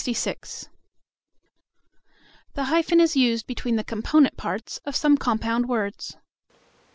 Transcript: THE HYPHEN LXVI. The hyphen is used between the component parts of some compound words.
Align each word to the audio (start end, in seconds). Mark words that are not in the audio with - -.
THE 0.03 0.13
HYPHEN 0.13 0.33
LXVI. 0.33 0.67
The 2.55 2.63
hyphen 2.63 2.99
is 2.99 3.15
used 3.15 3.45
between 3.45 3.75
the 3.75 3.83
component 3.83 4.35
parts 4.35 4.79
of 4.83 4.95
some 4.95 5.15
compound 5.15 5.69
words. 5.69 6.17